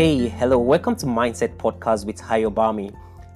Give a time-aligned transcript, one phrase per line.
[0.00, 2.90] Hey, hello, welcome to Mindset Podcast with Ayobami.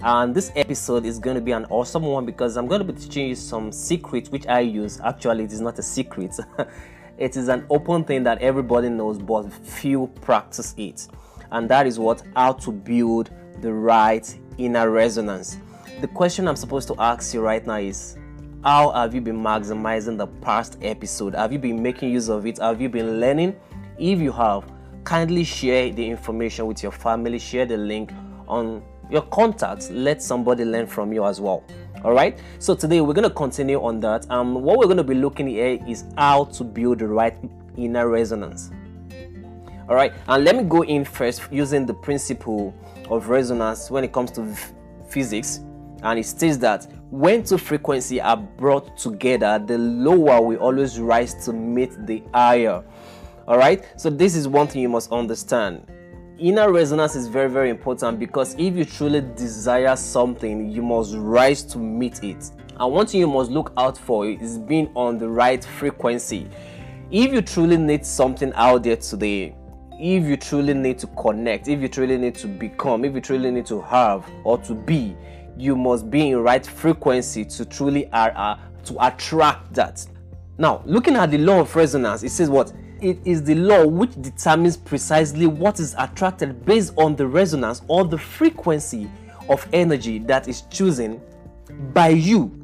[0.00, 2.98] And this episode is going to be an awesome one because I'm going to be
[2.98, 4.98] teaching you some secrets which I use.
[4.98, 6.34] Actually, it is not a secret,
[7.16, 11.06] it is an open thing that everybody knows, but few practice it.
[11.52, 13.30] And that is what how to build
[13.60, 14.26] the right
[14.58, 15.58] inner resonance.
[16.00, 18.16] The question I'm supposed to ask you right now is
[18.64, 21.36] how have you been maximizing the past episode?
[21.36, 22.58] Have you been making use of it?
[22.58, 23.54] Have you been learning?
[23.96, 24.64] If you have,
[25.04, 28.12] kindly share the information with your family, share the link
[28.46, 29.90] on your contacts.
[29.90, 31.64] Let somebody learn from you as well.
[32.04, 32.38] All right.
[32.58, 34.30] So today we're going to continue on that.
[34.30, 37.36] Um, what we're going to be looking here is how to build the right
[37.76, 38.70] inner resonance.
[39.88, 40.12] All right.
[40.28, 42.74] And let me go in first using the principle
[43.10, 44.54] of resonance when it comes to
[45.08, 45.60] physics.
[46.02, 51.34] And it states that when two frequencies are brought together, the lower will always rise
[51.46, 52.84] to meet the higher.
[53.48, 55.90] All right, so this is one thing you must understand.
[56.38, 61.62] Inner resonance is very, very important because if you truly desire something, you must rise
[61.62, 62.50] to meet it.
[62.78, 66.46] And one thing you must look out for is being on the right frequency.
[67.10, 69.56] If you truly need something out there today,
[69.92, 73.50] if you truly need to connect, if you truly need to become, if you truly
[73.50, 75.16] need to have or to be,
[75.56, 80.06] you must be in right frequency to truly uh, uh, to attract that.
[80.58, 84.20] Now, looking at the law of resonance, it says what it is the law which
[84.20, 89.10] determines precisely what is attracted based on the resonance or the frequency
[89.48, 91.20] of energy that is chosen
[91.92, 92.54] by you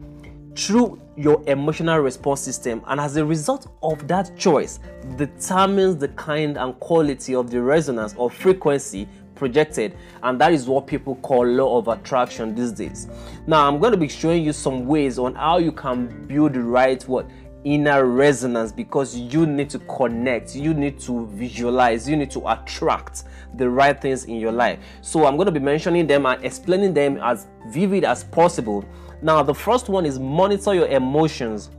[0.56, 2.82] through your emotional response system.
[2.86, 4.80] And as a result of that choice
[5.16, 9.96] determines the kind and quality of the resonance or frequency projected.
[10.22, 13.08] And that is what people call law of attraction these days.
[13.46, 16.62] Now i'm going to be showing you some ways on how you can build the
[16.62, 17.28] right what
[17.64, 23.24] inner resonance because you need to connect, you need to visualize, you need to attract
[23.54, 24.78] the right things in your life.
[25.00, 28.84] So I'm going to be mentioning them and explaining them as vivid as possible.
[29.22, 31.70] Now, the first one is monitor your emotions.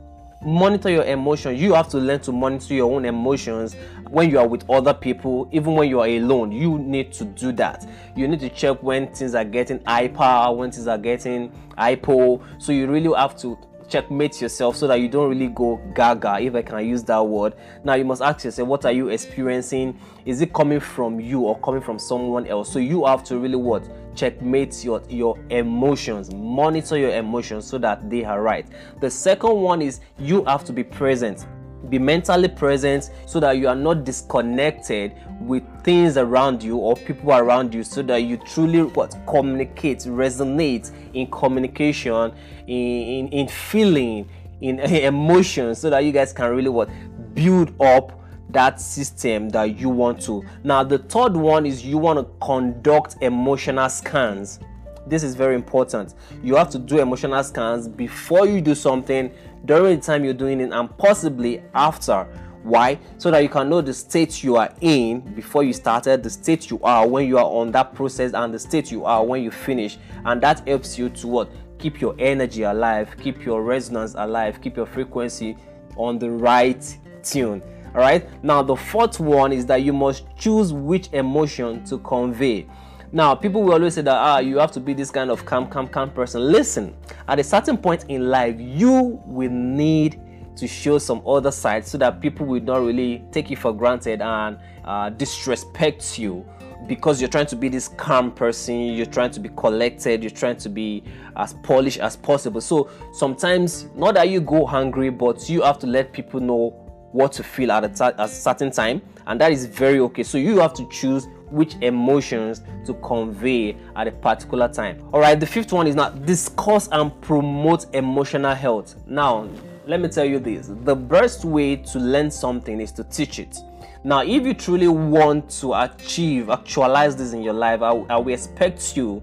[0.42, 1.60] Monitor your emotions.
[1.60, 3.74] You have to learn to monitor your own emotions
[4.08, 6.52] when you are with other people, even when you are alone.
[6.52, 7.88] You need to do that.
[8.16, 12.42] You need to check when things are getting hyper, when things are getting hypo.
[12.58, 13.56] So you really have to
[13.88, 17.54] checkmate yourself so that you don't really go gaga if i can use that word.
[17.84, 19.98] Now you must ask yourself what are you experiencing?
[20.24, 22.72] Is it coming from you or coming from someone else?
[22.72, 23.88] So you have to really what?
[24.14, 26.32] Checkmate your your emotions.
[26.32, 28.66] Monitor your emotions so that they are right.
[29.00, 31.46] The second one is you have to be present
[31.88, 37.32] be mentally present so that you are not disconnected with things around you or people
[37.32, 42.32] around you so that you truly what communicate resonate in communication
[42.66, 44.28] in in, in feeling
[44.60, 46.88] in emotion, so that you guys can really what
[47.34, 48.20] build up
[48.50, 50.44] that system that you want to.
[50.64, 54.60] Now the third one is you want to conduct emotional scans
[55.06, 56.14] this is very important.
[56.42, 59.32] You have to do emotional scans before you do something
[59.64, 62.26] during the time you're doing it and possibly after.
[62.62, 62.98] Why?
[63.18, 66.68] So that you can know the state you are in before you started the state
[66.68, 69.52] you are when you are on that process and the state you are when you
[69.52, 69.98] finish.
[70.24, 71.50] And that helps you to what?
[71.78, 75.56] Keep your energy alive keep your resonance alive keep your frequency
[75.96, 77.62] on the right tune.
[77.94, 78.26] All right?
[78.42, 82.66] Now the fourth one is that you must choose which emotion to convey
[83.12, 85.68] now, people will always say that ah, you have to be this kind of calm,
[85.68, 86.50] calm, calm person.
[86.50, 86.94] Listen,
[87.28, 90.20] at a certain point in life, you will need
[90.56, 94.22] to show some other side so that people will not really take you for granted
[94.22, 96.44] and uh, disrespect you
[96.86, 100.56] because you're trying to be this calm person, you're trying to be collected, you're trying
[100.56, 101.02] to be
[101.36, 102.60] as polished as possible.
[102.60, 106.70] So sometimes, not that you go hungry, but you have to let people know
[107.12, 110.22] what to feel at at a certain time, and that is very okay.
[110.22, 115.02] So you have to choose which emotions to convey at a particular time.
[115.12, 118.96] All right, the fifth one is now discuss and promote emotional health.
[119.06, 119.48] Now,
[119.86, 123.56] let me tell you this the best way to learn something is to teach it.
[124.02, 128.34] Now, if you truly want to achieve, actualize this in your life, I, I will
[128.34, 129.22] expect you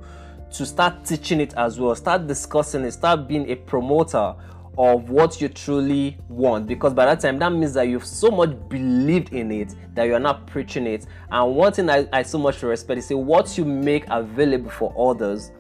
[0.54, 4.36] to start teaching it as well, start discussing it, start being a promoter
[4.78, 6.68] of what you truly want.
[6.68, 10.20] Because by that time that means that you've so much believed in it that you're
[10.20, 11.06] not preaching it.
[11.32, 14.94] And one thing I, I so much respect is say what you make available for
[15.12, 15.52] others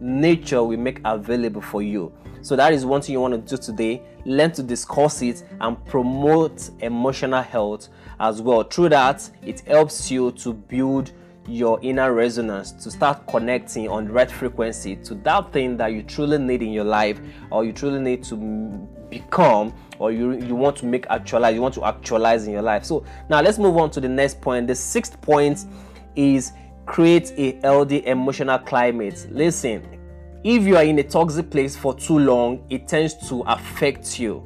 [0.00, 2.12] nature will make available for you.
[2.42, 4.02] So that is one thing you want to do today.
[4.24, 7.88] Learn to discuss it and promote emotional health
[8.18, 8.62] as well.
[8.62, 11.12] Through that it helps you to build
[11.46, 16.02] your inner resonance to start connecting on the right frequency to that thing that you
[16.02, 17.20] truly need in your life
[17.50, 18.36] or you truly need to
[19.08, 22.84] become or you, you want to make actualize you want to actualize in your life
[22.84, 25.64] so now let's move on to the next point the sixth point
[26.14, 26.52] is
[26.90, 29.26] create a healthy emotional climate.
[29.30, 29.86] Listen,
[30.42, 34.42] if you are in a toxic place for too long, it tends to affect you,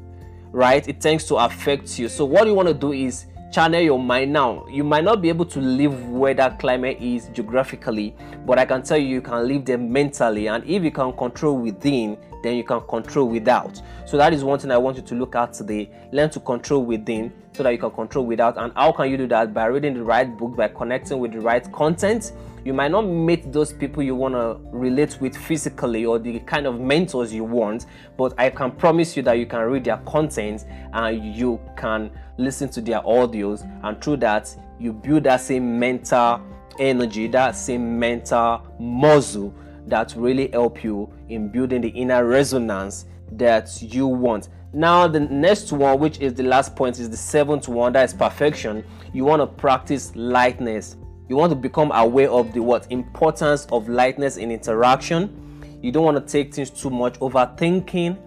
[0.52, 0.86] right?
[0.86, 2.08] It tends to affect you.
[2.08, 4.66] So, what you want to do is channel your mind now.
[4.68, 8.12] You might not be able to live where that climate is geographically,
[8.44, 10.48] but I can tell you, you can live there mentally.
[10.48, 13.80] And if you can control within, then you can control without.
[14.06, 15.88] So that is one thing I want you to look at today.
[16.10, 18.56] Learn to control within so that you can control without.
[18.56, 19.54] And how can you do that?
[19.54, 22.32] By reading the right book, by connecting with the right content.
[22.64, 26.66] You might not meet those people you want to relate with physically or the kind
[26.66, 27.84] of mentors you want,
[28.16, 30.64] but I can promise you that you can read their content
[30.94, 36.40] and you can listen to their audios, and through that, you build that same mental
[36.78, 39.54] energy, that same mental muscle
[39.86, 44.48] that really help you in building the inner resonance that you want.
[44.72, 48.14] Now, the next one, which is the last point, is the seventh one that is
[48.14, 48.82] perfection.
[49.12, 50.96] You want to practice lightness.
[51.28, 55.40] You want to become aware of the what importance of lightness in interaction.
[55.82, 58.18] You don't want to take things too much overthinking,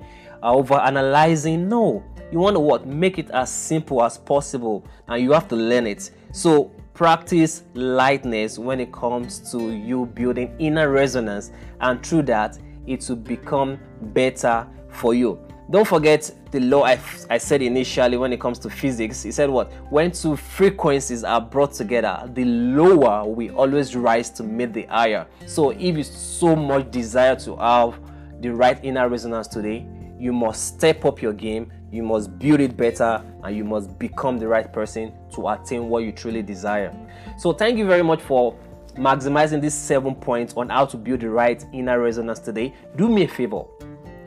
[0.41, 1.69] uh, over analyzing.
[1.69, 5.55] No, you want to what make it as simple as possible, and you have to
[5.55, 6.09] learn it.
[6.31, 11.51] So practice lightness when it comes to you building inner resonance,
[11.81, 12.57] and through that,
[12.88, 15.39] it will become better for you.
[15.69, 16.97] Don't forget the law I,
[17.37, 19.23] said initially when it comes to physics.
[19.23, 19.69] He said what?
[19.91, 25.27] When two frequencies are brought together, the lower will always rise to meet the higher.
[25.45, 27.99] So if you so much desire to have
[28.39, 29.85] the right inner resonance today,
[30.17, 34.39] you must step up your game, you must build it better, and you must become
[34.39, 36.95] the right person to attain what you truly desire.
[37.37, 38.57] So thank you very much for
[38.95, 42.73] maximizing these seven points on how to build the right inner resonance today.
[42.95, 43.65] Do me a favor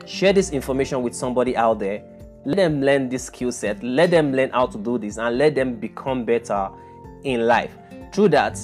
[0.05, 2.03] share this information with somebody out there.
[2.45, 3.83] Let them learn this skill set.
[3.83, 6.69] Let them learn how to do this and let them become better
[7.23, 7.75] in life.
[8.13, 8.59] Through that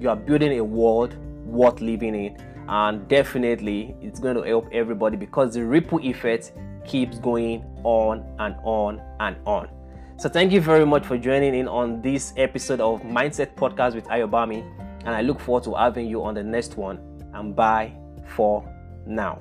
[0.00, 2.36] you are building a world worth living in
[2.68, 6.52] and definitely it's going to help everybody because the ripple effect
[6.84, 9.68] keeps going on and on and on.
[10.16, 14.04] So thank you very much for joining in on this episode of mindset podcast with
[14.04, 14.62] ayobami
[15.04, 16.98] and i look forward to having you on the next one.
[17.34, 17.92] And bye
[18.36, 18.68] for
[19.06, 19.40] now